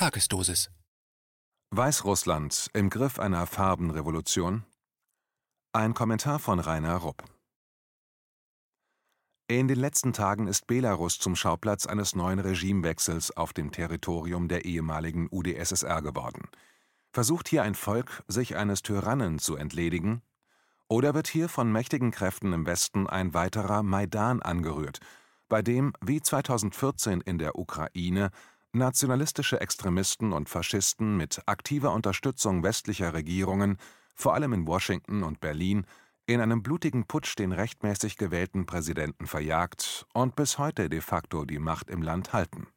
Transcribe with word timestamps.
Tagesdosis. 0.00 0.70
Weißrussland 1.72 2.70
im 2.72 2.88
Griff 2.88 3.18
einer 3.18 3.46
Farbenrevolution? 3.46 4.64
Ein 5.74 5.92
Kommentar 5.92 6.38
von 6.38 6.58
Rainer 6.58 6.96
Rupp. 6.96 7.22
In 9.46 9.68
den 9.68 9.78
letzten 9.78 10.14
Tagen 10.14 10.46
ist 10.46 10.66
Belarus 10.66 11.18
zum 11.18 11.36
Schauplatz 11.36 11.84
eines 11.84 12.16
neuen 12.16 12.38
Regimewechsels 12.38 13.36
auf 13.36 13.52
dem 13.52 13.72
Territorium 13.72 14.48
der 14.48 14.64
ehemaligen 14.64 15.28
UdSSR 15.30 16.00
geworden. 16.00 16.48
Versucht 17.12 17.48
hier 17.48 17.62
ein 17.62 17.74
Volk, 17.74 18.22
sich 18.26 18.56
eines 18.56 18.80
Tyrannen 18.80 19.38
zu 19.38 19.56
entledigen? 19.56 20.22
Oder 20.88 21.12
wird 21.12 21.28
hier 21.28 21.50
von 21.50 21.70
mächtigen 21.70 22.10
Kräften 22.10 22.54
im 22.54 22.64
Westen 22.64 23.06
ein 23.06 23.34
weiterer 23.34 23.82
Maidan 23.82 24.40
angerührt, 24.40 25.00
bei 25.50 25.60
dem, 25.60 25.92
wie 26.00 26.22
2014 26.22 27.20
in 27.20 27.36
der 27.36 27.58
Ukraine, 27.58 28.30
Nationalistische 28.72 29.60
Extremisten 29.60 30.32
und 30.32 30.48
Faschisten 30.48 31.16
mit 31.16 31.42
aktiver 31.46 31.92
Unterstützung 31.92 32.62
westlicher 32.62 33.12
Regierungen, 33.14 33.78
vor 34.14 34.34
allem 34.34 34.52
in 34.52 34.66
Washington 34.66 35.24
und 35.24 35.40
Berlin, 35.40 35.86
in 36.26 36.40
einem 36.40 36.62
blutigen 36.62 37.04
Putsch 37.04 37.34
den 37.36 37.50
rechtmäßig 37.50 38.16
gewählten 38.16 38.66
Präsidenten 38.66 39.26
verjagt 39.26 40.06
und 40.14 40.36
bis 40.36 40.58
heute 40.58 40.88
de 40.88 41.00
facto 41.00 41.44
die 41.44 41.58
Macht 41.58 41.90
im 41.90 42.00
Land 42.00 42.32
halten. 42.32 42.68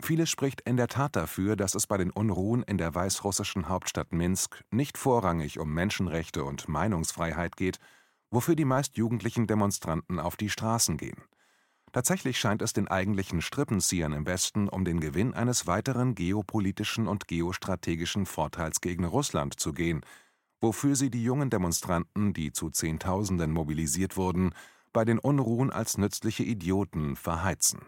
Vieles 0.00 0.28
spricht 0.28 0.60
in 0.62 0.76
der 0.76 0.88
Tat 0.88 1.14
dafür, 1.14 1.54
dass 1.54 1.76
es 1.76 1.86
bei 1.86 1.96
den 1.96 2.10
Unruhen 2.10 2.64
in 2.64 2.76
der 2.76 2.92
weißrussischen 2.92 3.68
Hauptstadt 3.68 4.12
Minsk 4.12 4.64
nicht 4.72 4.98
vorrangig 4.98 5.60
um 5.60 5.72
Menschenrechte 5.72 6.42
und 6.42 6.68
Meinungsfreiheit 6.68 7.56
geht, 7.56 7.78
wofür 8.32 8.56
die 8.56 8.64
meist 8.64 8.96
jugendlichen 8.96 9.46
Demonstranten 9.46 10.18
auf 10.18 10.36
die 10.36 10.50
Straßen 10.50 10.96
gehen. 10.96 11.22
Tatsächlich 11.94 12.40
scheint 12.40 12.60
es 12.60 12.72
den 12.72 12.88
eigentlichen 12.88 13.40
Strippenziehern 13.40 14.12
im 14.14 14.26
Westen 14.26 14.68
um 14.68 14.84
den 14.84 14.98
Gewinn 14.98 15.32
eines 15.32 15.68
weiteren 15.68 16.16
geopolitischen 16.16 17.06
und 17.06 17.28
geostrategischen 17.28 18.26
Vorteils 18.26 18.80
gegen 18.80 19.04
Russland 19.04 19.60
zu 19.60 19.72
gehen, 19.72 20.00
wofür 20.60 20.96
sie 20.96 21.08
die 21.08 21.22
jungen 21.22 21.50
Demonstranten, 21.50 22.34
die 22.34 22.50
zu 22.50 22.70
Zehntausenden 22.70 23.52
mobilisiert 23.52 24.16
wurden, 24.16 24.56
bei 24.92 25.04
den 25.04 25.20
Unruhen 25.20 25.70
als 25.70 25.96
nützliche 25.96 26.42
Idioten 26.42 27.14
verheizen. 27.14 27.82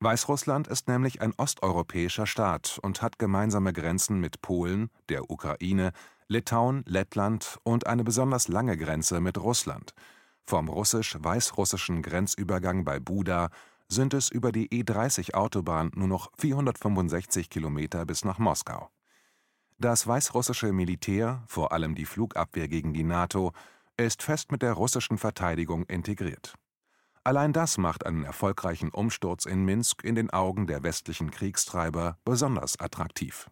Weißrussland 0.00 0.66
ist 0.66 0.88
nämlich 0.88 1.22
ein 1.22 1.32
osteuropäischer 1.36 2.26
Staat 2.26 2.80
und 2.82 3.02
hat 3.02 3.20
gemeinsame 3.20 3.72
Grenzen 3.72 4.18
mit 4.18 4.42
Polen, 4.42 4.90
der 5.08 5.30
Ukraine, 5.30 5.92
Litauen, 6.26 6.82
Lettland 6.88 7.56
und 7.62 7.86
eine 7.86 8.02
besonders 8.02 8.48
lange 8.48 8.76
Grenze 8.76 9.20
mit 9.20 9.38
Russland– 9.38 9.94
vom 10.50 10.68
russisch-weißrussischen 10.68 12.02
Grenzübergang 12.02 12.84
bei 12.84 12.98
Buda 12.98 13.50
sind 13.86 14.14
es 14.14 14.28
über 14.28 14.50
die 14.50 14.68
E30-Autobahn 14.68 15.92
nur 15.94 16.08
noch 16.08 16.32
465 16.38 17.48
Kilometer 17.48 18.04
bis 18.04 18.24
nach 18.24 18.40
Moskau. 18.40 18.90
Das 19.78 20.08
weißrussische 20.08 20.72
Militär, 20.72 21.44
vor 21.46 21.70
allem 21.70 21.94
die 21.94 22.04
Flugabwehr 22.04 22.66
gegen 22.66 22.92
die 22.92 23.04
NATO, 23.04 23.52
ist 23.96 24.24
fest 24.24 24.50
mit 24.50 24.62
der 24.62 24.72
russischen 24.72 25.18
Verteidigung 25.18 25.84
integriert. 25.84 26.54
Allein 27.22 27.52
das 27.52 27.78
macht 27.78 28.04
einen 28.04 28.24
erfolgreichen 28.24 28.90
Umsturz 28.90 29.46
in 29.46 29.64
Minsk 29.64 30.02
in 30.02 30.16
den 30.16 30.30
Augen 30.30 30.66
der 30.66 30.82
westlichen 30.82 31.30
Kriegstreiber 31.30 32.18
besonders 32.24 32.80
attraktiv. 32.80 33.48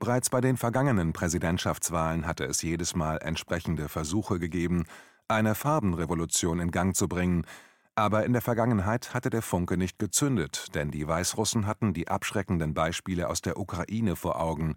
Bereits 0.00 0.30
bei 0.30 0.40
den 0.40 0.56
vergangenen 0.56 1.12
Präsidentschaftswahlen 1.12 2.26
hatte 2.26 2.44
es 2.44 2.60
jedes 2.62 2.96
Mal 2.96 3.18
entsprechende 3.18 3.88
Versuche 3.88 4.40
gegeben, 4.40 4.86
eine 5.30 5.54
Farbenrevolution 5.54 6.60
in 6.60 6.70
Gang 6.70 6.94
zu 6.94 7.08
bringen, 7.08 7.46
aber 7.94 8.24
in 8.24 8.32
der 8.32 8.42
Vergangenheit 8.42 9.14
hatte 9.14 9.30
der 9.30 9.42
Funke 9.42 9.76
nicht 9.76 9.98
gezündet, 9.98 10.74
denn 10.74 10.90
die 10.90 11.06
Weißrussen 11.06 11.66
hatten 11.66 11.92
die 11.92 12.08
abschreckenden 12.08 12.74
Beispiele 12.74 13.28
aus 13.28 13.40
der 13.40 13.58
Ukraine 13.58 14.16
vor 14.16 14.40
Augen, 14.40 14.74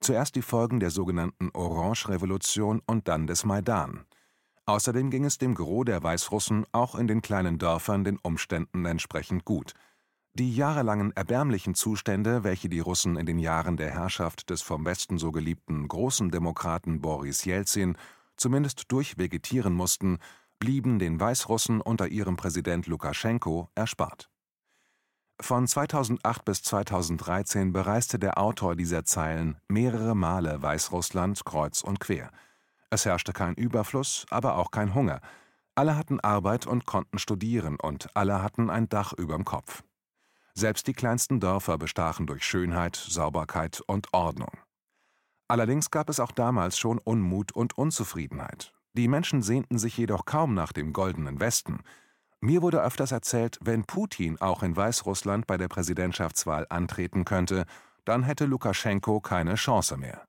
zuerst 0.00 0.34
die 0.36 0.42
Folgen 0.42 0.80
der 0.80 0.90
sogenannten 0.90 1.50
Orange-Revolution 1.52 2.80
und 2.86 3.08
dann 3.08 3.26
des 3.26 3.44
Maidan. 3.44 4.04
Außerdem 4.64 5.10
ging 5.10 5.24
es 5.24 5.38
dem 5.38 5.54
Gros 5.54 5.84
der 5.84 6.02
Weißrussen 6.02 6.66
auch 6.72 6.94
in 6.94 7.08
den 7.08 7.20
kleinen 7.20 7.58
Dörfern 7.58 8.04
den 8.04 8.18
Umständen 8.18 8.84
entsprechend 8.84 9.44
gut. 9.44 9.74
Die 10.34 10.54
jahrelangen 10.54 11.12
erbärmlichen 11.14 11.74
Zustände, 11.74 12.42
welche 12.42 12.68
die 12.68 12.80
Russen 12.80 13.16
in 13.16 13.26
den 13.26 13.38
Jahren 13.38 13.76
der 13.76 13.90
Herrschaft 13.90 14.48
des 14.50 14.62
vom 14.62 14.86
Westen 14.86 15.18
so 15.18 15.30
geliebten 15.30 15.86
großen 15.86 16.30
Demokraten 16.30 17.00
Boris 17.02 17.44
Jelzin 17.44 17.96
zumindest 18.36 18.90
durchvegetieren 18.90 19.72
mussten, 19.72 20.18
blieben 20.58 20.98
den 20.98 21.18
Weißrussen 21.18 21.80
unter 21.80 22.08
ihrem 22.08 22.36
Präsident 22.36 22.86
Lukaschenko 22.86 23.68
erspart. 23.74 24.30
Von 25.40 25.66
2008 25.66 26.44
bis 26.44 26.62
2013 26.62 27.72
bereiste 27.72 28.18
der 28.18 28.38
Autor 28.38 28.76
dieser 28.76 29.04
Zeilen 29.04 29.56
mehrere 29.66 30.14
Male 30.14 30.62
Weißrussland 30.62 31.44
kreuz 31.44 31.82
und 31.82 31.98
quer. 31.98 32.30
Es 32.90 33.06
herrschte 33.06 33.32
kein 33.32 33.54
Überfluss, 33.54 34.24
aber 34.30 34.56
auch 34.56 34.70
kein 34.70 34.94
Hunger. 34.94 35.20
Alle 35.74 35.96
hatten 35.96 36.20
Arbeit 36.20 36.66
und 36.66 36.86
konnten 36.86 37.18
studieren 37.18 37.76
und 37.80 38.14
alle 38.14 38.42
hatten 38.42 38.70
ein 38.70 38.88
Dach 38.88 39.12
überm 39.14 39.44
Kopf. 39.44 39.82
Selbst 40.54 40.86
die 40.86 40.92
kleinsten 40.92 41.40
Dörfer 41.40 41.78
bestachen 41.78 42.26
durch 42.26 42.44
Schönheit, 42.44 42.94
Sauberkeit 42.94 43.82
und 43.86 44.12
Ordnung. 44.12 44.52
Allerdings 45.52 45.90
gab 45.90 46.08
es 46.08 46.18
auch 46.18 46.32
damals 46.32 46.78
schon 46.78 46.96
Unmut 46.96 47.52
und 47.52 47.76
Unzufriedenheit. 47.76 48.72
Die 48.94 49.06
Menschen 49.06 49.42
sehnten 49.42 49.76
sich 49.78 49.98
jedoch 49.98 50.24
kaum 50.24 50.54
nach 50.54 50.72
dem 50.72 50.94
Goldenen 50.94 51.40
Westen. 51.40 51.80
Mir 52.40 52.62
wurde 52.62 52.82
öfters 52.82 53.12
erzählt, 53.12 53.58
wenn 53.60 53.84
Putin 53.84 54.40
auch 54.40 54.62
in 54.62 54.74
Weißrussland 54.74 55.46
bei 55.46 55.58
der 55.58 55.68
Präsidentschaftswahl 55.68 56.66
antreten 56.70 57.26
könnte, 57.26 57.66
dann 58.06 58.22
hätte 58.22 58.46
Lukaschenko 58.46 59.20
keine 59.20 59.56
Chance 59.56 59.98
mehr. 59.98 60.24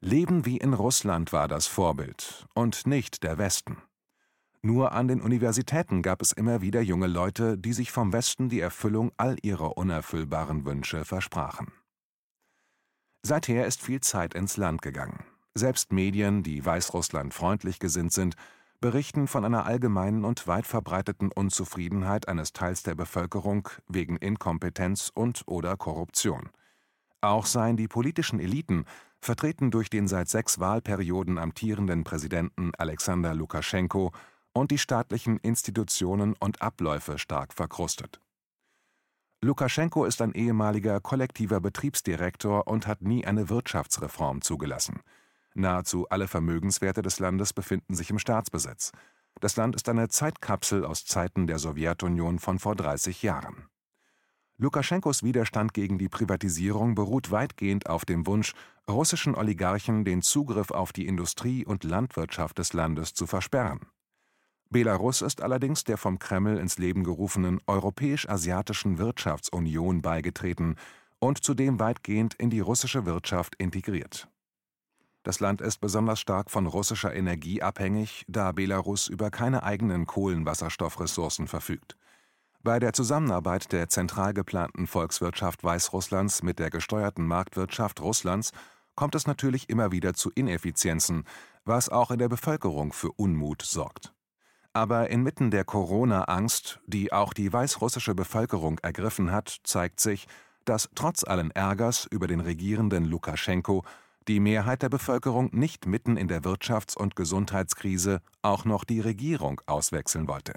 Leben 0.00 0.46
wie 0.46 0.56
in 0.56 0.72
Russland 0.72 1.34
war 1.34 1.46
das 1.46 1.66
Vorbild 1.66 2.46
und 2.54 2.86
nicht 2.86 3.22
der 3.22 3.36
Westen. 3.36 3.76
Nur 4.62 4.92
an 4.92 5.08
den 5.08 5.20
Universitäten 5.20 6.00
gab 6.00 6.22
es 6.22 6.32
immer 6.32 6.62
wieder 6.62 6.80
junge 6.80 7.08
Leute, 7.08 7.58
die 7.58 7.74
sich 7.74 7.92
vom 7.92 8.14
Westen 8.14 8.48
die 8.48 8.60
Erfüllung 8.60 9.12
all 9.18 9.36
ihrer 9.42 9.76
unerfüllbaren 9.76 10.64
Wünsche 10.64 11.04
versprachen. 11.04 11.70
Seither 13.26 13.66
ist 13.66 13.80
viel 13.80 14.00
Zeit 14.00 14.34
ins 14.34 14.58
Land 14.58 14.82
gegangen. 14.82 15.24
Selbst 15.54 15.94
Medien, 15.94 16.42
die 16.42 16.62
Weißrussland 16.62 17.32
freundlich 17.32 17.78
gesinnt 17.78 18.12
sind, 18.12 18.34
berichten 18.82 19.28
von 19.28 19.46
einer 19.46 19.64
allgemeinen 19.64 20.26
und 20.26 20.46
weit 20.46 20.66
verbreiteten 20.66 21.32
Unzufriedenheit 21.32 22.28
eines 22.28 22.52
Teils 22.52 22.82
der 22.82 22.94
Bevölkerung 22.94 23.66
wegen 23.88 24.18
Inkompetenz 24.18 25.10
und/oder 25.14 25.78
Korruption. 25.78 26.50
Auch 27.22 27.46
seien 27.46 27.78
die 27.78 27.88
politischen 27.88 28.40
Eliten, 28.40 28.84
vertreten 29.22 29.70
durch 29.70 29.88
den 29.88 30.06
seit 30.06 30.28
sechs 30.28 30.58
Wahlperioden 30.58 31.38
amtierenden 31.38 32.04
Präsidenten 32.04 32.72
Alexander 32.76 33.34
Lukaschenko, 33.34 34.12
und 34.52 34.70
die 34.70 34.78
staatlichen 34.78 35.38
Institutionen 35.38 36.34
und 36.38 36.60
Abläufe 36.60 37.18
stark 37.18 37.54
verkrustet. 37.54 38.20
Lukaschenko 39.44 40.06
ist 40.06 40.22
ein 40.22 40.32
ehemaliger 40.32 41.00
kollektiver 41.00 41.60
Betriebsdirektor 41.60 42.66
und 42.66 42.86
hat 42.86 43.02
nie 43.02 43.26
eine 43.26 43.50
Wirtschaftsreform 43.50 44.40
zugelassen. 44.40 45.00
Nahezu 45.52 46.08
alle 46.08 46.28
Vermögenswerte 46.28 47.02
des 47.02 47.18
Landes 47.18 47.52
befinden 47.52 47.94
sich 47.94 48.08
im 48.08 48.18
Staatsbesitz. 48.18 48.90
Das 49.40 49.56
Land 49.56 49.76
ist 49.76 49.90
eine 49.90 50.08
Zeitkapsel 50.08 50.86
aus 50.86 51.04
Zeiten 51.04 51.46
der 51.46 51.58
Sowjetunion 51.58 52.38
von 52.38 52.58
vor 52.58 52.74
30 52.74 53.22
Jahren. 53.22 53.66
Lukaschenkos 54.56 55.22
Widerstand 55.22 55.74
gegen 55.74 55.98
die 55.98 56.08
Privatisierung 56.08 56.94
beruht 56.94 57.30
weitgehend 57.30 57.86
auf 57.90 58.06
dem 58.06 58.26
Wunsch, 58.26 58.54
russischen 58.88 59.34
Oligarchen 59.34 60.06
den 60.06 60.22
Zugriff 60.22 60.70
auf 60.70 60.94
die 60.94 61.06
Industrie 61.06 61.66
und 61.66 61.84
Landwirtschaft 61.84 62.56
des 62.56 62.72
Landes 62.72 63.12
zu 63.12 63.26
versperren. 63.26 63.80
Belarus 64.74 65.22
ist 65.22 65.40
allerdings 65.40 65.84
der 65.84 65.96
vom 65.96 66.18
Kreml 66.18 66.58
ins 66.58 66.78
Leben 66.78 67.04
gerufenen 67.04 67.60
Europäisch-Asiatischen 67.68 68.98
Wirtschaftsunion 68.98 70.02
beigetreten 70.02 70.74
und 71.20 71.44
zudem 71.44 71.78
weitgehend 71.78 72.34
in 72.34 72.50
die 72.50 72.58
russische 72.58 73.06
Wirtschaft 73.06 73.54
integriert. 73.54 74.26
Das 75.22 75.38
Land 75.38 75.60
ist 75.60 75.80
besonders 75.80 76.18
stark 76.18 76.50
von 76.50 76.66
russischer 76.66 77.14
Energie 77.14 77.62
abhängig, 77.62 78.24
da 78.26 78.50
Belarus 78.50 79.06
über 79.06 79.30
keine 79.30 79.62
eigenen 79.62 80.06
Kohlenwasserstoffressourcen 80.06 81.46
verfügt. 81.46 81.96
Bei 82.64 82.80
der 82.80 82.92
Zusammenarbeit 82.94 83.70
der 83.70 83.88
zentral 83.88 84.34
geplanten 84.34 84.88
Volkswirtschaft 84.88 85.62
Weißrusslands 85.62 86.42
mit 86.42 86.58
der 86.58 86.70
gesteuerten 86.70 87.28
Marktwirtschaft 87.28 88.00
Russlands 88.00 88.50
kommt 88.96 89.14
es 89.14 89.28
natürlich 89.28 89.70
immer 89.70 89.92
wieder 89.92 90.14
zu 90.14 90.32
Ineffizienzen, 90.34 91.26
was 91.64 91.90
auch 91.90 92.10
in 92.10 92.18
der 92.18 92.28
Bevölkerung 92.28 92.92
für 92.92 93.12
Unmut 93.12 93.62
sorgt. 93.62 94.13
Aber 94.76 95.08
inmitten 95.08 95.52
der 95.52 95.64
Corona-Angst, 95.64 96.80
die 96.86 97.12
auch 97.12 97.32
die 97.32 97.52
weißrussische 97.52 98.16
Bevölkerung 98.16 98.80
ergriffen 98.80 99.30
hat, 99.30 99.60
zeigt 99.62 100.00
sich, 100.00 100.26
dass 100.64 100.90
trotz 100.96 101.22
allen 101.22 101.52
Ärgers 101.52 102.06
über 102.10 102.26
den 102.26 102.40
regierenden 102.40 103.04
Lukaschenko 103.04 103.84
die 104.26 104.40
Mehrheit 104.40 104.82
der 104.82 104.88
Bevölkerung 104.88 105.50
nicht 105.52 105.86
mitten 105.86 106.16
in 106.16 106.26
der 106.26 106.42
Wirtschafts- 106.42 106.96
und 106.96 107.14
Gesundheitskrise 107.14 108.20
auch 108.42 108.64
noch 108.64 108.82
die 108.82 108.98
Regierung 108.98 109.60
auswechseln 109.66 110.26
wollte. 110.26 110.54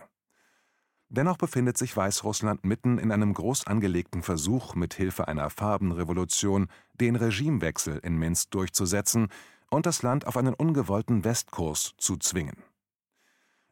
Dennoch 1.09 1.37
befindet 1.37 1.77
sich 1.77 1.95
Weißrussland 1.95 2.65
mitten 2.65 2.97
in 2.97 3.11
einem 3.11 3.35
groß 3.35 3.67
angelegten 3.67 4.23
Versuch, 4.23 4.73
mit 4.73 4.95
Hilfe 4.95 5.27
einer 5.27 5.51
Farbenrevolution 5.51 6.69
den 6.99 7.15
Regimewechsel 7.15 7.99
in 7.99 8.17
Minsk 8.17 8.49
durchzusetzen 8.49 9.27
und 9.69 9.85
das 9.85 10.01
Land 10.01 10.25
auf 10.25 10.37
einen 10.37 10.55
ungewollten 10.55 11.23
Westkurs 11.23 11.93
zu 11.97 12.17
zwingen. 12.17 12.63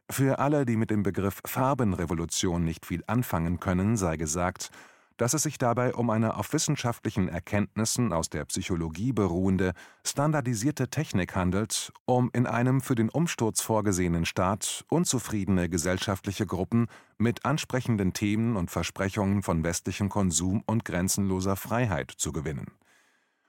Für 0.10 0.38
alle, 0.40 0.66
die 0.66 0.78
mit 0.78 0.92
dem 0.92 1.02
Begriff 1.02 1.42
Farbenrevolution 1.46 2.64
nicht 2.64 2.86
viel 2.86 3.04
anfangen 3.08 3.60
können, 3.60 3.98
sei 3.98 4.18
gesagt, 4.18 4.70
dass 5.18 5.34
es 5.34 5.44
sich 5.44 5.58
dabei 5.58 5.94
um 5.96 6.10
eine 6.10 6.36
auf 6.36 6.54
wissenschaftlichen 6.54 7.28
Erkenntnissen 7.28 8.14
aus 8.14 8.30
der 8.30 8.46
Psychologie 8.46 9.14
beruhende, 9.14 9.74
standardisierte 10.06 10.90
Technik 10.90 11.36
handelt, 11.36 11.92
um 12.06 12.30
in 12.34 12.46
einem 12.48 12.82
für 12.82 12.96
den 12.96 13.10
Umsturz 13.10 13.62
vorgesehenen 13.62 14.26
Staat 14.26 14.86
unzufriedene 14.90 15.70
gesellschaftliche 15.70 16.46
Gruppen 16.46 16.88
mit 17.18 17.46
ansprechenden 17.46 18.14
Themen 18.14 18.58
und 18.58 18.70
Versprechungen 18.70 19.42
von 19.42 19.64
westlichem 19.64 20.10
Konsum 20.10 20.64
und 20.66 20.86
grenzenloser 20.86 21.56
Freiheit 21.56 22.12
zu 22.12 22.32
gewinnen. 22.32 22.68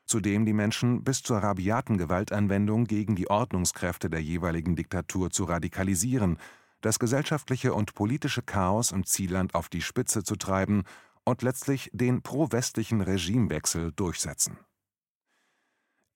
Zudem 0.06 0.46
die 0.46 0.52
Menschen 0.52 1.02
bis 1.02 1.22
zur 1.22 1.38
rabiaten 1.38 1.98
Gewaltanwendung 1.98 2.84
gegen 2.84 3.16
die 3.16 3.28
Ordnungskräfte 3.28 4.08
der 4.08 4.22
jeweiligen 4.22 4.76
Diktatur 4.76 5.30
zu 5.30 5.44
radikalisieren, 5.44 6.38
das 6.80 7.00
gesellschaftliche 7.00 7.74
und 7.74 7.94
politische 7.94 8.42
Chaos 8.42 8.92
im 8.92 9.04
Zielland 9.04 9.54
auf 9.54 9.68
die 9.68 9.82
Spitze 9.82 10.22
zu 10.22 10.36
treiben 10.36 10.84
und 11.24 11.42
letztlich 11.42 11.90
den 11.92 12.22
pro-westlichen 12.22 13.00
Regimewechsel 13.00 13.92
durchsetzen. 13.92 14.58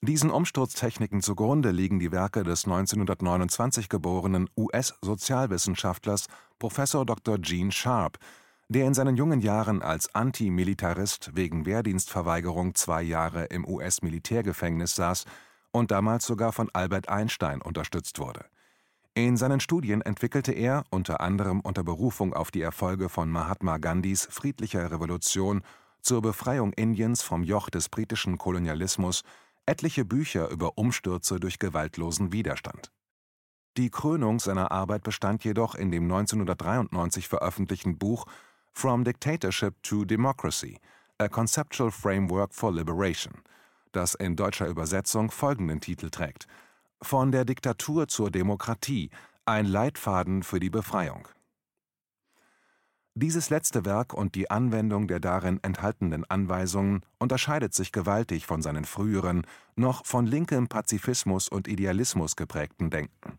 Diesen 0.02 0.30
Umsturztechniken 0.30 1.20
zugrunde 1.20 1.72
liegen 1.72 1.98
die 1.98 2.10
Werke 2.10 2.42
des 2.42 2.64
1929 2.64 3.90
geborenen 3.90 4.48
US-Sozialwissenschaftlers 4.56 6.28
Prof. 6.58 6.76
Dr. 7.04 7.38
Gene 7.38 7.70
Sharp, 7.70 8.18
der 8.70 8.86
in 8.86 8.94
seinen 8.94 9.16
jungen 9.16 9.40
Jahren 9.40 9.82
als 9.82 10.14
Antimilitarist 10.14 11.32
wegen 11.34 11.66
Wehrdienstverweigerung 11.66 12.74
zwei 12.74 13.02
Jahre 13.02 13.44
im 13.44 13.68
US-Militärgefängnis 13.68 14.94
saß 14.94 15.26
und 15.70 15.90
damals 15.90 16.24
sogar 16.24 16.52
von 16.52 16.70
Albert 16.72 17.10
Einstein 17.10 17.60
unterstützt 17.60 18.18
wurde 18.18 18.46
in 19.14 19.36
seinen 19.36 19.60
Studien 19.60 20.02
entwickelte 20.02 20.52
er, 20.52 20.84
unter 20.90 21.20
anderem 21.20 21.60
unter 21.60 21.82
Berufung 21.82 22.32
auf 22.32 22.50
die 22.50 22.62
Erfolge 22.62 23.08
von 23.08 23.28
Mahatma 23.28 23.78
Gandhis 23.78 24.28
friedlicher 24.30 24.90
Revolution 24.90 25.62
zur 26.00 26.22
Befreiung 26.22 26.72
Indiens 26.72 27.22
vom 27.22 27.42
Joch 27.42 27.70
des 27.70 27.88
britischen 27.88 28.38
Kolonialismus, 28.38 29.22
etliche 29.66 30.04
Bücher 30.04 30.48
über 30.48 30.78
Umstürze 30.78 31.40
durch 31.40 31.58
gewaltlosen 31.58 32.32
Widerstand. 32.32 32.92
Die 33.76 33.90
Krönung 33.90 34.38
seiner 34.38 34.70
Arbeit 34.70 35.02
bestand 35.02 35.44
jedoch 35.44 35.74
in 35.74 35.90
dem 35.90 36.04
1993 36.04 37.28
veröffentlichten 37.28 37.98
Buch 37.98 38.26
From 38.80 39.04
Dictatorship 39.04 39.74
to 39.82 40.06
Democracy– 40.06 40.78
A 41.20 41.28
Conceptual 41.28 41.90
Framework 41.90 42.54
for 42.54 42.72
Liberation, 42.72 43.42
das 43.92 44.14
in 44.14 44.36
deutscher 44.36 44.68
Übersetzung 44.68 45.30
folgenden 45.30 45.82
Titel 45.82 46.08
trägt 46.08 46.46
von 47.02 47.30
der 47.30 47.44
Diktatur 47.44 48.08
zur 48.08 48.30
Demokratie– 48.30 49.10
Ein 49.44 49.66
Leitfaden 49.66 50.42
für 50.42 50.60
die 50.60 50.70
Befreiung. 50.70 51.28
Dieses 53.14 53.50
letzte 53.50 53.84
Werk 53.84 54.14
und 54.14 54.34
die 54.34 54.50
Anwendung 54.50 55.08
der 55.08 55.20
darin 55.20 55.62
enthaltenen 55.62 56.24
Anweisungen 56.30 57.02
unterscheidet 57.18 57.74
sich 57.74 57.92
gewaltig 57.92 58.46
von 58.46 58.62
seinen 58.62 58.86
früheren, 58.86 59.46
noch 59.76 60.06
von 60.06 60.24
linkem 60.24 60.68
Pazifismus 60.68 61.50
und 61.50 61.68
Idealismus 61.68 62.34
geprägten 62.34 62.88
Denken. 62.88 63.38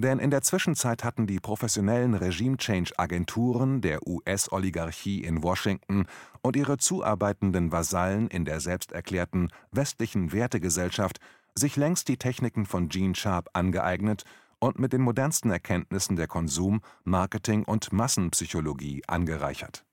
Denn 0.00 0.20
in 0.20 0.30
der 0.30 0.42
Zwischenzeit 0.42 1.02
hatten 1.02 1.26
die 1.26 1.40
professionellen 1.40 2.14
Regime-Change-Agenturen 2.14 3.80
der 3.80 4.06
US-Oligarchie 4.06 5.24
in 5.24 5.42
Washington 5.42 6.06
und 6.40 6.54
ihre 6.54 6.78
zuarbeitenden 6.78 7.72
Vasallen 7.72 8.28
in 8.28 8.44
der 8.44 8.60
selbsterklärten 8.60 9.50
westlichen 9.72 10.32
Wertegesellschaft 10.32 11.18
sich 11.56 11.74
längst 11.74 12.06
die 12.06 12.16
Techniken 12.16 12.64
von 12.64 12.88
Gene 12.88 13.16
Sharp 13.16 13.48
angeeignet 13.54 14.22
und 14.60 14.78
mit 14.78 14.92
den 14.92 15.02
modernsten 15.02 15.50
Erkenntnissen 15.50 16.14
der 16.14 16.28
Konsum 16.28 16.80
Marketing 17.02 17.64
und 17.64 17.92
Massenpsychologie 17.92 19.02
angereichert. 19.08 19.84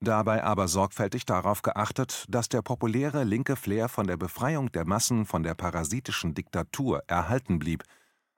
Dabei 0.00 0.44
aber 0.44 0.68
sorgfältig 0.68 1.24
darauf 1.24 1.62
geachtet, 1.62 2.26
dass 2.28 2.48
der 2.48 2.62
populäre 2.62 3.24
linke 3.24 3.56
Flair 3.56 3.88
von 3.88 4.06
der 4.06 4.16
Befreiung 4.16 4.70
der 4.70 4.86
Massen 4.86 5.26
von 5.26 5.42
der 5.42 5.54
parasitischen 5.54 6.34
Diktatur 6.34 7.02
erhalten 7.08 7.58
blieb, 7.58 7.82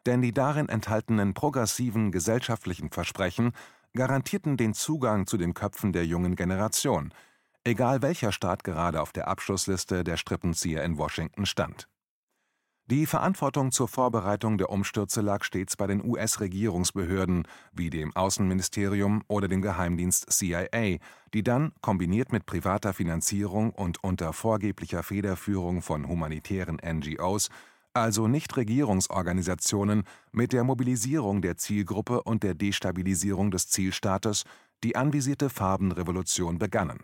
denn 0.06 0.22
die 0.22 0.32
darin 0.32 0.68
enthaltenen 0.68 1.34
progressiven 1.34 2.12
gesellschaftlichen 2.12 2.90
Versprechen 2.90 3.52
garantierten 3.94 4.56
den 4.56 4.74
Zugang 4.74 5.26
zu 5.26 5.36
den 5.36 5.54
Köpfen 5.54 5.92
der 5.92 6.06
jungen 6.06 6.36
Generation, 6.36 7.12
egal 7.64 8.02
welcher 8.02 8.32
Staat 8.32 8.64
gerade 8.64 9.00
auf 9.00 9.12
der 9.12 9.28
Abschlussliste 9.28 10.04
der 10.04 10.16
Strippenzieher 10.16 10.84
in 10.84 10.98
Washington 10.98 11.46
stand. 11.46 11.88
Die 12.90 13.04
Verantwortung 13.04 13.70
zur 13.70 13.86
Vorbereitung 13.86 14.56
der 14.56 14.70
Umstürze 14.70 15.20
lag 15.20 15.44
stets 15.44 15.76
bei 15.76 15.86
den 15.86 16.02
US-Regierungsbehörden 16.02 17.46
wie 17.70 17.90
dem 17.90 18.16
Außenministerium 18.16 19.24
oder 19.28 19.46
dem 19.46 19.60
Geheimdienst 19.60 20.32
CIA, 20.32 20.96
die 21.34 21.42
dann, 21.42 21.72
kombiniert 21.82 22.32
mit 22.32 22.46
privater 22.46 22.94
Finanzierung 22.94 23.72
und 23.72 24.02
unter 24.02 24.32
vorgeblicher 24.32 25.02
Federführung 25.02 25.82
von 25.82 26.08
humanitären 26.08 26.78
NGOs, 26.82 27.50
also 28.00 28.28
Nichtregierungsorganisationen, 28.28 30.04
mit 30.32 30.52
der 30.52 30.64
Mobilisierung 30.64 31.42
der 31.42 31.56
Zielgruppe 31.56 32.22
und 32.22 32.42
der 32.42 32.54
Destabilisierung 32.54 33.50
des 33.50 33.68
Zielstaates 33.68 34.44
die 34.84 34.96
anvisierte 34.96 35.50
Farbenrevolution 35.50 36.58
begannen 36.58 37.00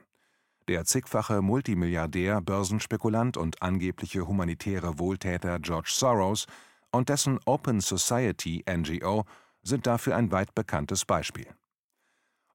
der 0.69 0.85
zigfache 0.85 1.43
Multimilliardär, 1.43 2.41
Börsenspekulant 2.41 3.37
und 3.37 3.63
angebliche 3.63 4.27
humanitäre 4.27 4.99
Wohltäter 4.99 5.59
George 5.59 5.91
Soros 5.93 6.47
und 6.91 7.09
dessen 7.09 7.39
Open 7.45 7.81
Society 7.81 8.65
(NGO) 8.69 9.25
sind 9.63 9.87
dafür 9.87 10.17
ein 10.17 10.33
weit 10.33 10.55
bekanntes 10.55 11.05
Beispiel. 11.05 11.47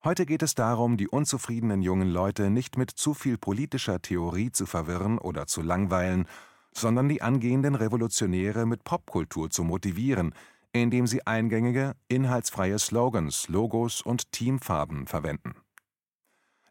Heute 0.03 0.25
geht 0.25 0.43
es 0.43 0.55
darum, 0.55 0.97
die 0.97 1.09
unzufriedenen 1.09 1.81
jungen 1.81 2.09
Leute 2.09 2.49
nicht 2.49 2.77
mit 2.77 2.89
zu 2.91 3.13
viel 3.13 3.37
politischer 3.37 4.01
Theorie 4.01 4.51
zu 4.51 4.65
verwirren 4.65 5.17
oder 5.17 5.45
zu 5.45 5.61
langweilen, 5.61 6.25
sondern 6.73 7.09
die 7.09 7.21
angehenden 7.21 7.75
Revolutionäre 7.75 8.65
mit 8.65 8.83
Popkultur 8.83 9.49
zu 9.49 9.63
motivieren, 9.63 10.33
indem 10.71 11.07
sie 11.07 11.25
eingängige, 11.25 11.93
inhaltsfreie 12.07 12.79
Slogans, 12.79 13.47
Logos 13.47 14.01
und 14.01 14.31
Teamfarben 14.31 15.07
verwenden 15.07 15.55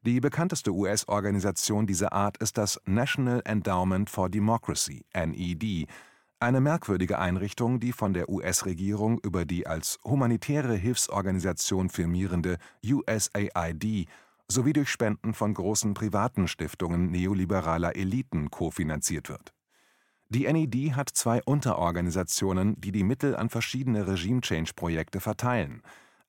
die 0.08 0.20
bekannteste 0.20 0.72
US-Organisation 0.72 1.86
dieser 1.86 2.14
Art 2.14 2.38
ist 2.38 2.56
das 2.56 2.80
National 2.86 3.42
Endowment 3.44 4.08
for 4.08 4.30
Democracy 4.30 5.04
(NED), 5.12 5.86
eine 6.40 6.60
merkwürdige 6.62 7.18
Einrichtung, 7.18 7.78
die 7.78 7.92
von 7.92 8.14
der 8.14 8.30
US-Regierung 8.30 9.18
über 9.18 9.44
die 9.44 9.66
als 9.66 9.98
humanitäre 10.04 10.74
Hilfsorganisation 10.74 11.90
firmierende 11.90 12.56
USAID 12.82 14.08
sowie 14.50 14.72
durch 14.72 14.88
Spenden 14.88 15.34
von 15.34 15.52
großen 15.52 15.92
privaten 15.92 16.48
Stiftungen 16.48 17.10
neoliberaler 17.10 17.94
Eliten 17.94 18.50
kofinanziert 18.50 19.28
wird. 19.28 19.52
Die 20.30 20.50
NED 20.50 20.94
hat 20.94 21.08
zwei 21.10 21.42
Unterorganisationen, 21.42 22.80
die 22.80 22.92
die 22.92 23.04
Mittel 23.04 23.34
an 23.34 23.48
verschiedene 23.48 24.06
Regime-Change-Projekte 24.06 25.20
verteilen 25.20 25.82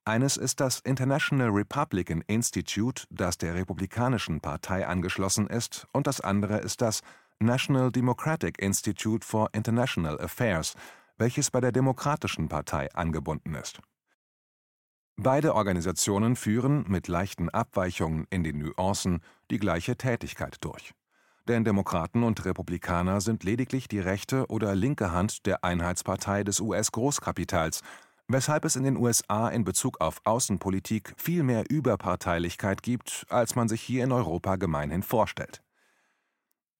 eines 0.09 0.37
ist 0.37 0.59
das 0.59 0.79
International 0.79 1.49
Republican 1.49 2.23
Institute, 2.25 3.05
das 3.11 3.37
der 3.37 3.53
Republikanischen 3.53 4.41
Partei 4.41 4.87
angeschlossen 4.87 5.45
ist, 5.45 5.87
und 5.93 6.07
das 6.07 6.19
andere 6.19 6.57
ist 6.57 6.81
das 6.81 7.01
National 7.39 7.91
Democratic 7.91 8.59
Institute 8.59 9.25
for 9.25 9.49
International 9.53 10.19
Affairs, 10.19 10.73
welches 11.17 11.51
bei 11.51 11.61
der 11.61 11.71
Demokratischen 11.71 12.49
Partei 12.49 12.91
angebunden 12.95 13.53
ist. 13.53 13.81
Beide 15.15 15.53
Organisationen 15.53 16.35
führen, 16.35 16.85
mit 16.87 17.07
leichten 17.07 17.49
Abweichungen 17.49 18.25
in 18.31 18.43
den 18.43 18.57
Nuancen, 18.57 19.21
die 19.51 19.59
gleiche 19.59 19.95
Tätigkeit 19.95 20.57
durch. 20.61 20.93
Denn 21.49 21.63
Demokraten 21.63 22.21
und 22.21 22.45
Republikaner 22.45 23.21
sind 23.21 23.43
lediglich 23.43 23.87
die 23.87 23.99
rechte 23.99 24.45
oder 24.49 24.75
linke 24.75 25.11
Hand 25.11 25.47
der 25.47 25.63
Einheitspartei 25.63 26.43
des 26.43 26.59
US-Großkapitals, 26.59 27.81
weshalb 28.27 28.65
es 28.65 28.75
in 28.75 28.83
den 28.83 28.97
USA 28.97 29.49
in 29.49 29.63
Bezug 29.63 29.99
auf 29.99 30.21
Außenpolitik 30.25 31.15
viel 31.17 31.41
mehr 31.41 31.63
Überparteilichkeit 31.67 32.83
gibt, 32.83 33.25
als 33.29 33.55
man 33.55 33.67
sich 33.67 33.81
hier 33.81 34.03
in 34.03 34.11
Europa 34.11 34.57
gemeinhin 34.57 35.01
vorstellt. 35.01 35.63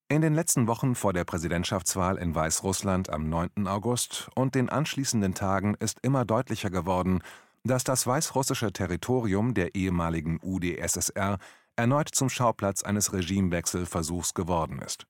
In 0.07 0.21
den 0.21 0.35
letzten 0.35 0.67
Wochen 0.67 0.93
vor 0.93 1.13
der 1.13 1.23
Präsidentschaftswahl 1.23 2.17
in 2.17 2.35
Weißrussland 2.35 3.09
am 3.09 3.27
9. 3.27 3.67
August 3.67 4.29
und 4.35 4.53
den 4.53 4.69
anschließenden 4.69 5.33
Tagen 5.33 5.73
ist 5.79 5.97
immer 6.03 6.25
deutlicher 6.25 6.69
geworden, 6.69 7.23
dass 7.63 7.83
das 7.83 8.05
weißrussische 8.05 8.71
Territorium 8.71 9.55
der 9.55 9.73
ehemaligen 9.73 10.39
UdSSR 10.43 11.39
erneut 11.79 12.09
zum 12.09 12.29
Schauplatz 12.29 12.83
eines 12.83 13.13
Regimewechselversuchs 13.13 14.33
geworden 14.33 14.79
ist. 14.79 15.07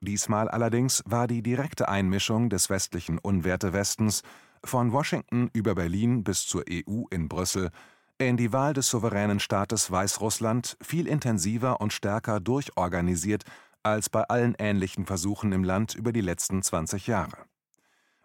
Diesmal 0.00 0.48
allerdings 0.48 1.02
war 1.04 1.26
die 1.26 1.42
direkte 1.42 1.90
Einmischung 1.90 2.48
des 2.48 2.70
westlichen 2.70 3.18
Unwerte-Westens 3.18 4.22
von 4.64 4.92
Washington 4.92 5.50
über 5.52 5.74
Berlin 5.74 6.24
bis 6.24 6.46
zur 6.46 6.64
EU 6.70 7.04
in 7.10 7.28
Brüssel 7.28 7.70
in 8.16 8.38
die 8.38 8.52
Wahl 8.52 8.72
des 8.72 8.88
souveränen 8.88 9.40
Staates 9.40 9.90
Weißrussland 9.90 10.76
viel 10.82 11.06
intensiver 11.06 11.80
und 11.80 11.92
stärker 11.92 12.40
durchorganisiert 12.40 13.44
als 13.82 14.08
bei 14.08 14.22
allen 14.24 14.54
ähnlichen 14.58 15.06
Versuchen 15.06 15.52
im 15.52 15.64
Land 15.64 15.94
über 15.94 16.12
die 16.12 16.20
letzten 16.20 16.62
20 16.62 17.06
Jahre. 17.06 17.36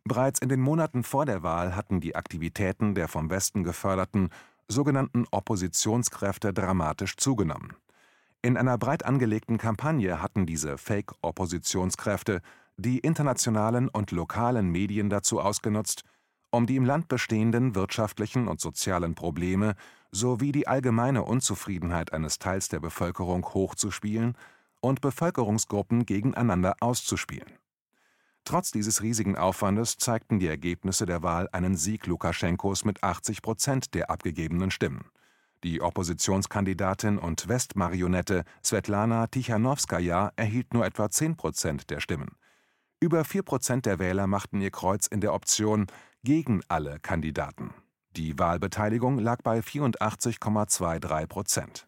Bereits 0.06 0.40
in 0.40 0.50
den 0.50 0.62
Monaten 0.62 1.04
vor 1.04 1.26
der 1.26 1.44
Wahl 1.44 1.76
hatten 1.76 2.00
die 2.00 2.16
Aktivitäten 2.16 2.94
der 2.94 3.08
vom 3.08 3.30
Westen 3.30 3.64
geförderten 3.64 4.30
sogenannten 4.68 5.26
Oppositionskräfte 5.32 6.54
dramatisch 6.54 7.18
zugenommen. 7.18 7.74
In 8.42 8.58
einer 8.58 8.78
breit 8.78 9.06
angelegten 9.06 9.58
Kampagne 9.58 10.22
hatten 10.22 10.46
diese 10.46 10.78
Fake-Oppositionskräfte 10.78 12.42
die 12.78 13.00
internationalen 13.00 13.90
und 13.90 14.12
lokalen 14.12 14.70
Medien 14.70 15.10
dazu 15.10 15.40
ausgenutzt, 15.40 16.04
um 16.52 16.68
die 16.68 16.76
im 16.76 16.86
Land 16.86 17.08
bestehenden 17.08 17.76
wirtschaftlichen 17.76 18.48
und 18.48 18.60
sozialen 18.60 19.16
Probleme 19.16 19.76
sowie 20.12 20.52
die 20.52 20.68
allgemeine 20.68 21.24
Unzufriedenheit 21.24 22.14
eines 22.14 22.40
Teils 22.40 22.70
der 22.70 22.80
Bevölkerung 22.80 23.46
hochzuspielen 23.54 24.38
und 24.80 25.02
Bevölkerungsgruppen 25.02 26.06
gegeneinander 26.06 26.76
auszuspielen. 26.80 27.52
Trotz 28.46 28.72
dieses 28.72 29.02
riesigen 29.02 29.36
Aufwandes 29.36 29.98
zeigten 29.98 30.40
die 30.40 30.48
Ergebnisse 30.48 31.08
der 31.08 31.24
Wahl 31.24 31.50
einen 31.52 31.76
Sieg 31.76 32.06
Lukaschenkos 32.06 32.86
mit 32.86 33.04
80 33.04 33.42
Prozent 33.42 33.96
der 33.96 34.12
abgegebenen 34.12 34.70
Stimmen. 34.70 35.06
Die 35.64 35.82
Oppositionskandidatin 35.82 37.18
und 37.18 37.48
Westmarionette 37.48 38.44
Svetlana 38.64 39.26
Tichanowskaja 39.26 40.32
erhielt 40.36 40.76
nur 40.76 40.86
etwa 40.86 41.10
10 41.10 41.38
Prozent 41.38 41.90
der 41.90 42.00
Stimmen. 42.00 42.38
Über 43.00 43.26
4 43.26 43.42
Prozent 43.42 43.88
der 43.88 43.98
Wähler 43.98 44.28
machten 44.28 44.62
ihr 44.62 44.70
Kreuz 44.70 45.08
in 45.08 45.22
der 45.22 45.34
Option 45.34 45.88
gegen 46.24 46.62
alle 46.68 47.00
Kandidaten. 47.00 47.74
Die 48.16 48.38
Wahlbeteiligung 48.38 49.18
lag 49.18 49.42
bei 49.42 49.60
84,23 49.60 51.26
Prozent. 51.26 51.88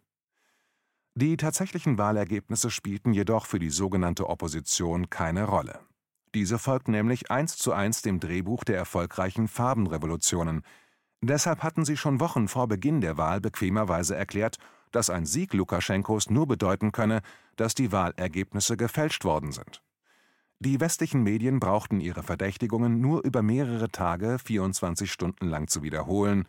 Die 1.13 1.37
tatsächlichen 1.37 1.99
Wahlergebnisse 1.99 2.71
spielten 2.71 3.13
jedoch 3.13 3.45
für 3.45 3.59
die 3.59 3.69
sogenannte 3.69 4.27
Opposition 4.27 5.11
keine 5.11 5.43
Rolle. 5.43 5.79
Diese 6.34 6.60
folgt 6.60 6.88
nämlich 6.88 7.31
eins 7.31 7.57
zu 7.57 7.74
eins 7.74 8.01
dem 8.01 8.19
Drehbuch 8.19 8.63
der 8.63 8.77
erfolgreichen 8.77 9.48
Farbenrevolutionen. 9.48 10.63
Deshalb 11.22 11.63
hatten 11.63 11.86
sie 11.86 11.98
schon 11.98 12.19
Wochen 12.19 12.48
vor 12.48 12.67
Beginn 12.67 13.01
der 13.01 13.17
Wahl 13.17 13.41
bequemerweise 13.41 14.15
erklärt, 14.15 14.57
dass 14.91 15.10
ein 15.10 15.25
Sieg 15.25 15.53
Lukaschenkos 15.53 16.29
nur 16.29 16.48
bedeuten 16.48 16.91
könne, 16.91 17.22
dass 17.55 17.75
die 17.75 17.91
Wahlergebnisse 17.91 18.77
gefälscht 18.77 19.25
worden 19.25 19.51
sind. 19.51 19.81
Die 20.60 20.79
westlichen 20.79 21.24
Medien 21.24 21.60
brauchten 21.60 22.00
ihre 22.00 22.24
Verdächtigungen 22.24 23.00
nur 23.00 23.24
über 23.24 23.41
mehrere 23.43 23.89
Tage 23.89 24.39
24 24.39 25.12
Stunden 25.12 25.48
lang 25.48 25.67
zu 25.67 25.84
wiederholen, 25.84 26.48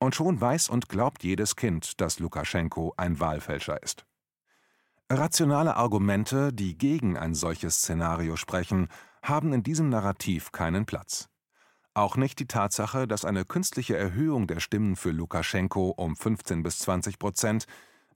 und 0.00 0.14
schon 0.14 0.40
weiß 0.40 0.68
und 0.68 0.88
glaubt 0.88 1.24
jedes 1.24 1.56
Kind, 1.56 2.00
dass 2.00 2.20
Lukaschenko 2.20 2.94
ein 2.96 3.18
Wahlfälscher 3.18 3.82
ist. 3.82 4.06
Rationale 5.10 5.76
Argumente, 5.76 6.52
die 6.52 6.76
gegen 6.76 7.16
ein 7.16 7.34
solches 7.34 7.78
Szenario 7.78 8.36
sprechen, 8.36 8.88
haben 9.22 9.52
in 9.52 9.62
diesem 9.62 9.88
Narrativ 9.88 10.52
keinen 10.52 10.86
Platz. 10.86 11.28
Auch 11.94 12.16
nicht 12.16 12.38
die 12.38 12.46
Tatsache, 12.46 13.08
dass 13.08 13.24
eine 13.24 13.44
künstliche 13.44 13.96
Erhöhung 13.96 14.46
der 14.46 14.60
Stimmen 14.60 14.96
für 14.96 15.10
Lukaschenko 15.10 15.90
um 15.90 16.16
15 16.16 16.62
bis 16.62 16.78
20 16.80 17.18
Prozent 17.18 17.66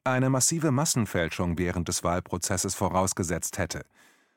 eine 0.05 0.31
massive 0.31 0.71
Massenfälschung 0.71 1.59
während 1.59 1.89
des 1.89 2.05
Wahlprozesses 2.05 2.75
vorausgesetzt 2.75 3.59
hätte– 3.59 3.85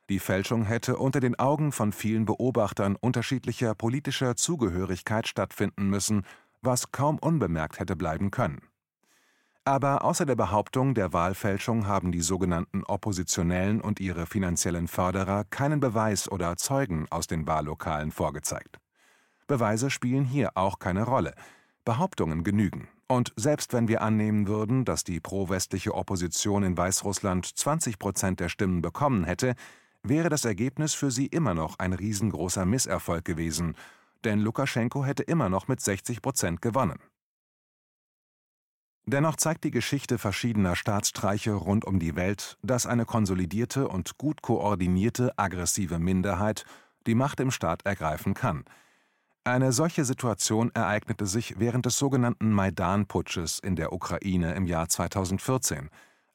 die 0.09 0.19
Fälschung 0.19 0.65
hätte 0.65 0.97
unter 0.97 1.19
den 1.19 1.39
Augen 1.39 1.71
von 1.71 1.91
vielen 1.91 2.25
Beobachtern 2.25 2.95
unterschiedlicher 2.95 3.73
politischer 3.73 4.35
Zugehörigkeit 4.35 5.27
stattfinden 5.27 5.89
müssen, 5.89 6.25
was 6.61 6.91
kaum 6.91 7.17
unbemerkt 7.17 7.79
hätte 7.79 7.95
bleiben 7.95 8.29
können. 8.29 8.61
Aber 9.67 10.05
außer 10.05 10.27
der 10.27 10.35
Behauptung 10.35 10.93
der 10.93 11.11
Wahlfälschung 11.11 11.87
haben 11.87 12.11
die 12.11 12.21
sogenannten 12.21 12.83
Oppositionellen 12.83 13.81
und 13.81 13.99
ihre 13.99 14.27
finanziellen 14.27 14.87
Förderer 14.87 15.43
keinen 15.45 15.79
Beweis 15.79 16.31
oder 16.31 16.55
Zeugen 16.55 17.07
aus 17.09 17.25
den 17.25 17.47
Wahllokalen 17.47 18.11
vorgezeigt. 18.11 18.77
Beweise 19.47 19.89
spielen 19.89 20.23
hier 20.23 20.51
auch 20.53 20.77
keine 20.77 21.03
Rolle. 21.03 21.33
Behauptungen 21.83 22.43
genügen. 22.43 22.89
Und 23.07 23.33
selbst 23.35 23.73
wenn 23.73 23.87
wir 23.87 24.01
annehmen 24.01 24.47
würden, 24.47 24.85
dass 24.85 25.03
die 25.03 25.19
pro-westliche 25.19 25.95
Opposition 25.95 26.63
in 26.63 26.77
Weißrussland 26.77 27.45
20 27.57 27.97
Prozent 27.97 28.39
der 28.39 28.49
Stimmen 28.49 28.83
bekommen 28.83 29.23
hätte, 29.23 29.55
wäre 30.03 30.29
das 30.29 30.45
Ergebnis 30.45 30.93
für 30.93 31.09
sie 31.09 31.25
immer 31.25 31.55
noch 31.55 31.79
ein 31.79 31.93
riesengroßer 31.93 32.65
Misserfolg 32.65 33.25
gewesen, 33.25 33.75
denn 34.23 34.39
Lukaschenko 34.39 35.05
hätte 35.05 35.23
immer 35.23 35.49
noch 35.49 35.67
mit 35.67 35.81
60 35.81 36.21
Prozent 36.21 36.61
gewonnen. 36.61 36.99
Dennoch 39.07 39.35
zeigt 39.35 39.63
die 39.63 39.71
Geschichte 39.71 40.17
verschiedener 40.17 40.75
Staatsstreiche 40.75 41.53
rund 41.53 41.85
um 41.85 41.99
die 41.99 42.15
Welt, 42.15 42.57
dass 42.63 42.87
eine 42.87 43.05
konsolidierte 43.05 43.87
und 43.87 44.17
gut 44.17 44.41
koordinierte 44.41 45.37
aggressive 45.37 45.99
Minderheit 45.99 46.65
die 47.05 47.15
Macht 47.15 47.39
im 47.39 47.51
Staat 47.51 47.85
ergreifen 47.85 48.33
kann. 48.33 48.65
Eine 49.43 49.71
solche 49.71 50.05
Situation 50.05 50.71
ereignete 50.73 51.27
sich 51.27 51.59
während 51.59 51.85
des 51.85 51.99
sogenannten 51.99 52.51
Maidan-Putsches 52.51 53.59
in 53.59 53.75
der 53.75 53.93
Ukraine 53.93 54.55
im 54.55 54.65
Jahr 54.65 54.89
2014, 54.89 55.89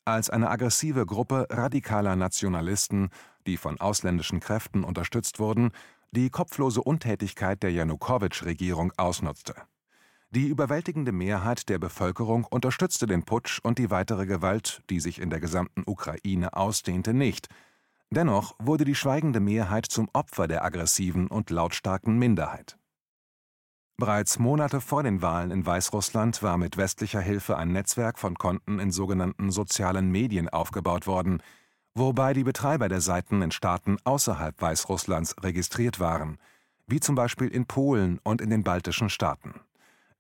als 0.05 0.31
eine 0.31 0.49
aggressive 0.49 1.07
Gruppe 1.07 1.47
radikaler 1.51 2.15
Nationalisten 2.15 3.11
die 3.47 3.57
von 3.57 3.81
ausländischen 3.81 4.41
Kräften 4.41 4.85
unterstützt 4.85 5.39
wurden, 5.39 5.71
die 6.13 6.31
kopflose 6.31 6.83
Untätigkeit 6.83 7.63
der 7.63 7.73
Janukowitsch-Regierung 7.73 8.93
ausnutzte. 8.97 9.55
Die 10.33 10.47
überwältigende 10.47 11.11
Mehrheit 11.11 11.69
der 11.69 11.81
Bevölkerung 11.81 12.45
unterstützte 12.45 13.07
den 13.07 13.25
Putsch 13.25 13.59
und 13.65 13.79
die 13.79 13.91
weitere 13.91 14.27
Gewalt, 14.27 14.81
die 14.89 15.01
sich 15.01 15.21
in 15.21 15.29
der 15.29 15.41
gesamten 15.41 15.83
Ukraine 15.87 16.55
ausdehnte, 16.55 17.13
nicht. 17.13 17.49
Dennoch 18.11 18.55
wurde 18.61 18.85
die 18.85 18.95
schweigende 18.95 19.41
Mehrheit 19.41 19.87
zum 19.87 20.09
Opfer 20.13 20.47
der 20.47 20.65
aggressiven 20.65 21.27
und 21.27 21.51
lautstarken 21.51 22.17
Minderheit. 22.17 22.79
Bereits 23.97 24.39
Monate 24.39 24.81
vor 24.81 25.03
den 25.03 25.21
Wahlen 25.21 25.51
in 25.51 25.67
Weißrussland 25.67 26.45
war 26.45 26.59
mit 26.59 26.77
westlicher 26.77 27.21
Hilfe 27.21 27.57
ein 27.57 27.73
Netzwerk 27.73 28.17
von 28.17 28.37
Konten 28.37 28.79
in 28.79 28.93
sogenannten 28.93 29.51
sozialen 29.51 30.13
Medien 30.13 30.49
aufgebaut 30.49 31.09
worden, 31.09 31.43
wobei 31.95 32.35
die 32.35 32.45
Betreiber 32.45 32.89
der 32.89 33.01
Seiten 33.01 33.43
in 33.43 33.51
Staaten 33.51 33.97
außerhalb 34.05 34.63
Weißrusslands 34.63 35.35
registriert 35.43 35.99
waren, 35.99 36.39
wie 36.87 37.01
zum 37.01 37.17
Beispiel 37.17 37.49
in 37.49 37.67
Polen 37.67 38.21
und 38.23 38.41
in 38.41 38.51
den 38.51 38.63
baltischen 38.63 39.11
Staaten. 39.11 39.55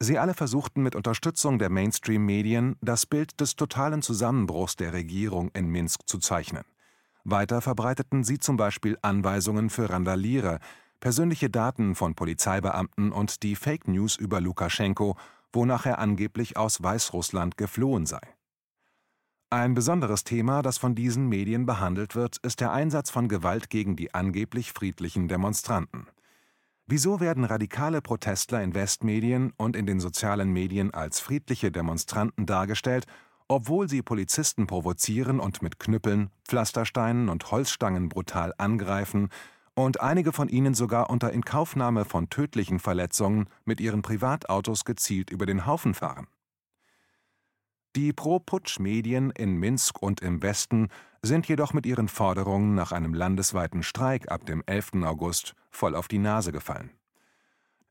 Sie 0.02 0.19
alle 0.19 0.33
versuchten 0.33 0.83
mit 0.83 0.97
Unterstützung 0.97 1.59
der 1.59 1.69
Mainstream-Medien 1.69 2.76
das 2.80 3.04
Bild 3.04 3.38
des 3.38 3.54
totalen 3.54 4.00
Zusammenbruchs 4.00 4.76
der 4.76 4.95
Regierung 4.95 5.50
in 5.52 5.69
Minsk 5.69 6.09
zu 6.09 6.19
zeichnen. 6.19 6.64
Weiter 7.25 7.61
verbreiteten 7.61 8.25
sie 8.25 8.38
zum 8.38 8.57
Beispiel 8.57 8.97
Anweisungen 9.02 9.69
für 9.69 9.90
Randalierer, 9.90 10.59
persönliche 11.00 11.50
Daten 11.50 11.95
von 11.95 12.14
Polizeibeamten 12.14 13.12
und 13.12 13.42
die 13.42 13.54
Fake 13.57 13.88
News 13.88 14.16
über 14.16 14.40
Lukaschenko, 14.40 15.19
wonach 15.52 15.85
er 15.85 15.99
angeblich 15.99 16.57
aus 16.57 16.83
Weißrussland 16.83 17.59
geflohen 17.59 18.07
sei. 18.07 18.21
Ein 19.50 19.75
besonderes 19.75 20.25
Thema, 20.25 20.62
das 20.62 20.78
von 20.78 20.95
diesen 20.95 21.28
Medien 21.28 21.66
behandelt 21.66 22.14
wird, 22.14 22.38
ist 22.38 22.61
der 22.61 22.73
Einsatz 22.73 23.11
von 23.11 23.28
Gewalt 23.28 23.69
gegen 23.69 23.97
die 23.97 24.14
angeblich 24.14 24.73
friedlichen 24.73 25.28
Demonstranten. 25.28 26.07
Wieso 26.93 27.21
werden 27.21 27.45
radikale 27.45 28.03
Protestler 28.03 28.65
in 28.65 28.75
Westmedien 28.75 29.53
und 29.57 29.77
in 29.77 29.87
den 29.87 30.01
sozialen 30.01 30.53
Medien 30.53 30.93
als 30.93 31.21
friedliche 31.21 31.71
Demonstranten 31.71 32.47
dargestellt, 32.47 33.07
obwohl 33.47 33.89
sie 33.89 34.03
Polizisten 34.03 34.67
provozieren 34.67 35.39
und 35.39 35.63
mit 35.63 35.79
Knüppeln, 35.79 36.31
Pflastersteinen 36.49 37.29
und 37.29 37.49
Holzstangen 37.53 38.09
brutal 38.09 38.53
angreifen 38.59 39.29
und 39.75 40.01
einige 40.01 40.33
von 40.33 40.49
ihnen 40.49 40.75
sogar 40.75 41.11
unter 41.11 41.33
Inkaufnahme 41.33 42.05
von 42.05 42.29
tödlichen 42.29 42.81
Verletzungen 42.81 43.47
mit 43.65 43.81
ihren 43.81 44.03
Privatautos 44.03 44.85
gezielt 44.85 45.31
über 45.31 45.47
den 45.47 45.67
Haufen 45.67 45.95
fahren? 45.95 46.27
Die 47.95 48.13
Pro-Putsch-Medien 48.13 49.31
in 49.31 49.55
Minsk 49.59 50.03
und 50.03 50.23
im 50.23 50.43
Westen 50.43 50.89
sind 51.23 51.47
jedoch 51.47 51.73
mit 51.73 51.87
ihren 51.87 52.09
Forderungen 52.09 52.75
nach 52.75 52.91
einem 52.91 53.15
landesweiten 53.15 53.85
Streik 53.85 54.29
ab 54.33 54.45
dem 54.45 54.65
11. 54.67 55.05
August 55.05 55.55
voll 55.71 55.95
auf 55.95 56.09
die 56.09 56.19
Nase 56.19 56.53
gefallen. 56.53 56.91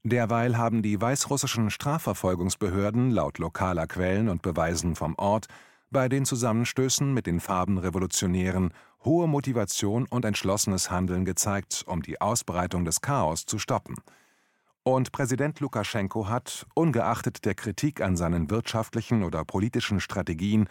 Derweil 0.04 0.58
haben 0.58 0.82
die 0.82 1.00
weißrussischen 1.00 1.70
Strafverfolgungsbehörden 1.70 3.12
laut 3.12 3.38
lokaler 3.38 3.88
Quellen 3.88 4.30
und 4.30 4.42
Beweisen 4.42 4.96
vom 4.96 5.16
Ort 5.16 5.48
bei 5.92 6.08
den 6.08 6.26
Zusammenstößen 6.26 7.14
mit 7.14 7.26
den 7.26 7.40
Farbenrevolutionären 7.40 8.74
hohe 9.04 9.28
Motivation 9.28 10.06
und 10.10 10.24
entschlossenes 10.24 10.92
Handeln 10.92 11.26
gezeigt, 11.26 11.84
um 11.88 12.02
die 12.02 12.22
Ausbreitung 12.22 12.86
des 12.86 13.02
Chaos 13.02 13.46
zu 13.46 13.60
stoppen– 13.60 13.96
und 14.84 15.12
Präsident 15.12 15.60
Lukaschenko 15.60 16.30
hat, 16.30 16.66
ungeachtet 16.74 17.46
der 17.46 17.54
Kritik 17.54 18.02
an 18.02 18.18
seinen 18.18 18.50
wirtschaftlichen 18.50 19.24
oder 19.24 19.46
politischen 19.46 20.00
Strategien, 20.00 20.68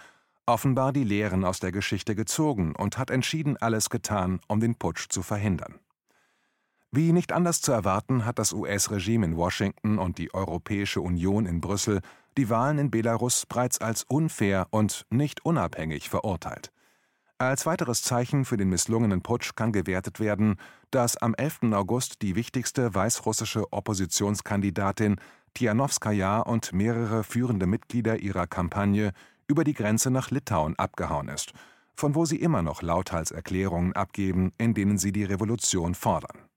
offenbar 0.46 0.92
die 0.92 1.04
Lehren 1.04 1.44
aus 1.44 1.60
der 1.60 1.72
Geschichte 1.72 2.14
gezogen 2.14 2.74
und 2.74 2.98
hat 2.98 3.10
entschieden 3.10 3.56
alles 3.58 3.90
getan, 3.90 4.40
um 4.48 4.60
den 4.60 4.74
Putsch 4.74 5.08
zu 5.08 5.22
verhindern. 5.22 5.78
Wie 6.90 7.12
nicht 7.12 7.32
anders 7.32 7.60
zu 7.60 7.70
erwarten, 7.72 8.24
hat 8.24 8.38
das 8.38 8.54
US-Regime 8.54 9.26
in 9.26 9.36
Washington 9.36 9.98
und 9.98 10.16
die 10.16 10.32
Europäische 10.32 11.02
Union 11.02 11.44
in 11.44 11.60
Brüssel 11.60 12.00
die 12.38 12.48
Wahlen 12.48 12.78
in 12.78 12.90
Belarus 12.90 13.44
bereits 13.44 13.80
als 13.80 14.04
unfair 14.04 14.68
und 14.70 15.04
nicht 15.10 15.44
unabhängig 15.44 16.08
verurteilt. 16.08 16.72
Als 17.36 17.66
weiteres 17.66 18.02
Zeichen 18.02 18.44
für 18.44 18.56
den 18.56 18.70
misslungenen 18.70 19.22
Putsch 19.22 19.54
kann 19.54 19.70
gewertet 19.70 20.18
werden, 20.18 20.56
dass 20.90 21.16
am 21.16 21.34
11. 21.34 21.72
August 21.72 22.22
die 22.22 22.36
wichtigste 22.36 22.94
weißrussische 22.94 23.72
Oppositionskandidatin 23.72 25.16
Tijanowskaja 25.54 26.40
und 26.40 26.72
mehrere 26.72 27.22
führende 27.22 27.66
Mitglieder 27.66 28.18
ihrer 28.18 28.46
Kampagne 28.46 29.12
über 29.46 29.62
die 29.62 29.74
Grenze 29.74 30.10
nach 30.10 30.30
Litauen 30.30 30.76
abgehauen 30.78 31.28
ist, 31.28 31.52
von 31.94 32.14
wo 32.14 32.24
sie 32.24 32.36
immer 32.40 32.62
noch 32.62 32.80
lauthals 32.80 33.30
Erklärungen 33.30 33.92
abgeben, 33.92 34.52
in 34.56 34.74
denen 34.74 34.98
sie 34.98 35.12
die 35.12 35.24
Revolution 35.24 35.94
fordern. 35.94 36.48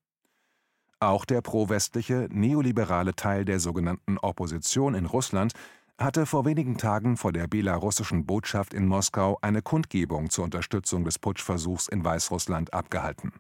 Auch 1.02 1.26
der 1.26 1.42
pro-westliche, 1.42 2.28
neoliberale 2.32 3.16
Teil 3.16 3.44
der 3.44 3.60
sogenannten 3.60 4.20
Opposition 4.20 4.94
in 4.94 5.08
Russland 5.08 5.54
hatte 5.98 6.28
vor 6.28 6.46
wenigen 6.46 6.78
Tagen 6.78 7.18
vor 7.18 7.32
der 7.32 7.48
belarussischen 7.48 8.28
Botschaft 8.28 8.72
in 8.72 8.86
Moskau 8.86 9.40
eine 9.42 9.64
Kundgebung 9.64 10.30
zur 10.30 10.44
Unterstützung 10.44 11.04
des 11.04 11.18
Putschversuchs 11.18 11.88
in 11.88 12.06
Weißrussland 12.06 12.72
abgehalten. 12.76 13.34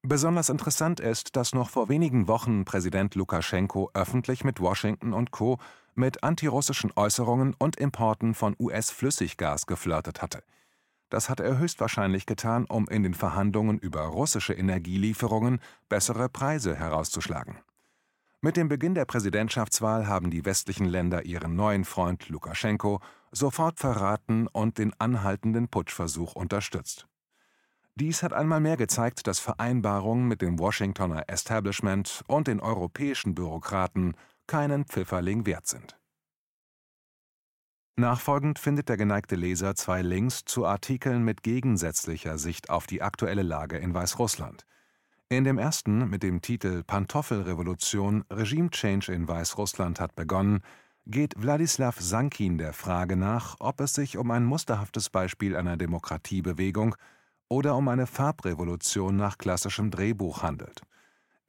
Besonders 0.00 0.48
interessant 0.48 1.00
ist, 1.00 1.36
dass 1.36 1.52
noch 1.52 1.68
vor 1.68 1.90
wenigen 1.90 2.28
Wochen 2.28 2.64
Präsident 2.64 3.14
Lukaschenko 3.14 3.90
öffentlich 3.92 4.42
mit 4.42 4.58
Washington 4.58 5.12
und 5.12 5.32
Co. 5.32 5.58
mit 5.94 6.22
antirussischen 6.22 6.92
Äußerungen 6.96 7.56
und 7.58 7.76
Importen 7.76 8.32
von 8.32 8.56
US-Flüssiggas 8.58 9.66
geflirtet 9.66 10.22
hatte. 10.22 10.42
Das 11.08 11.30
hat 11.30 11.40
er 11.40 11.58
höchstwahrscheinlich 11.58 12.26
getan, 12.26 12.64
um 12.66 12.86
in 12.88 13.02
den 13.02 13.14
Verhandlungen 13.14 13.78
über 13.78 14.02
russische 14.02 14.52
Energielieferungen 14.52 15.60
bessere 15.88 16.28
Preise 16.28 16.76
herauszuschlagen. 16.76 17.58
Mit 18.40 18.56
dem 18.56 18.68
Beginn 18.68 18.94
der 18.94 19.04
Präsidentschaftswahl 19.04 20.06
haben 20.06 20.30
die 20.30 20.44
westlichen 20.44 20.86
Länder 20.86 21.24
ihren 21.24 21.56
neuen 21.56 21.84
Freund 21.84 22.28
Lukaschenko 22.28 23.00
sofort 23.32 23.80
verraten 23.80 24.46
und 24.46 24.78
den 24.78 24.92
anhaltenden 25.00 25.68
Putschversuch 25.68 26.34
unterstützt. 26.34 27.08
Dies 27.96 28.22
hat 28.22 28.32
einmal 28.32 28.60
mehr 28.60 28.76
gezeigt, 28.76 29.26
dass 29.26 29.40
Vereinbarungen 29.40 30.28
mit 30.28 30.40
dem 30.40 30.60
Washingtoner 30.60 31.24
Establishment 31.26 32.22
und 32.28 32.46
den 32.46 32.60
europäischen 32.60 33.34
Bürokraten 33.34 34.14
keinen 34.46 34.84
Pfifferling 34.84 35.44
wert 35.44 35.66
sind. 35.66 35.97
Nachfolgend 37.98 38.60
findet 38.60 38.88
der 38.88 38.96
geneigte 38.96 39.34
Leser 39.34 39.74
zwei 39.74 40.02
Links 40.02 40.44
zu 40.44 40.64
Artikeln 40.64 41.24
mit 41.24 41.42
gegensätzlicher 41.42 42.38
Sicht 42.38 42.70
auf 42.70 42.86
die 42.86 43.02
aktuelle 43.02 43.42
Lage 43.42 43.76
in 43.76 43.92
Weißrussland. 43.92 44.64
In 45.28 45.42
dem 45.42 45.58
ersten 45.58 46.08
mit 46.08 46.22
dem 46.22 46.40
Titel 46.40 46.84
Pantoffelrevolution 46.84 48.24
Regime 48.30 48.70
Change 48.70 49.12
in 49.12 49.26
Weißrussland 49.26 49.98
hat 49.98 50.14
begonnen, 50.14 50.60
geht 51.06 51.42
Wladislaw 51.42 51.96
Sankin 51.98 52.56
der 52.56 52.72
Frage 52.72 53.16
nach, 53.16 53.56
ob 53.58 53.80
es 53.80 53.94
sich 53.94 54.16
um 54.16 54.30
ein 54.30 54.44
musterhaftes 54.44 55.10
Beispiel 55.10 55.56
einer 55.56 55.76
Demokratiebewegung 55.76 56.94
oder 57.48 57.74
um 57.74 57.88
eine 57.88 58.06
Farbrevolution 58.06 59.16
nach 59.16 59.38
klassischem 59.38 59.90
Drehbuch 59.90 60.44
handelt. 60.44 60.82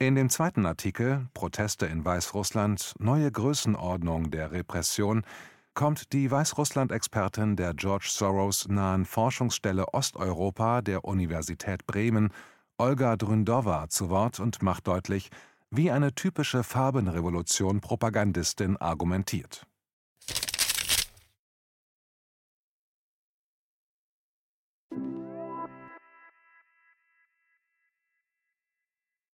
In 0.00 0.16
dem 0.16 0.28
zweiten 0.28 0.66
Artikel 0.66 1.28
Proteste 1.32 1.86
in 1.86 2.04
Weißrussland 2.04 2.96
Neue 2.98 3.30
Größenordnung 3.30 4.32
der 4.32 4.50
Repression 4.50 5.22
kommt 5.74 6.12
die 6.12 6.30
Weißrussland-Expertin 6.30 7.56
der 7.56 7.74
George 7.74 8.08
Soros 8.10 8.68
nahen 8.68 9.04
Forschungsstelle 9.04 9.86
Osteuropa 9.92 10.82
der 10.82 11.04
Universität 11.04 11.86
Bremen, 11.86 12.32
Olga 12.78 13.16
Dründowa, 13.16 13.88
zu 13.88 14.10
Wort 14.10 14.40
und 14.40 14.62
macht 14.62 14.86
deutlich, 14.86 15.30
wie 15.70 15.90
eine 15.90 16.14
typische 16.14 16.64
Farbenrevolution 16.64 17.80
Propagandistin 17.80 18.76
argumentiert 18.76 19.66